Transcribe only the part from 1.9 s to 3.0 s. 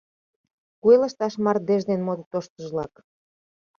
модо тоштыжлак.